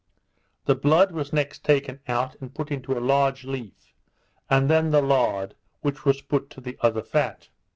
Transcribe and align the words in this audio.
The 0.65 0.73
blood 0.73 1.11
was 1.11 1.31
next 1.31 1.63
taken 1.63 1.99
out, 2.07 2.35
and 2.41 2.55
put 2.55 2.71
into 2.71 2.97
a 2.97 2.99
large 2.99 3.43
leaf, 3.45 3.93
and 4.49 4.67
then 4.67 4.89
the 4.89 4.99
lard, 4.99 5.53
which 5.81 6.05
was 6.05 6.23
put 6.23 6.49
to 6.49 6.59
the 6.59 6.75
other 6.81 7.03
fat. 7.03 7.49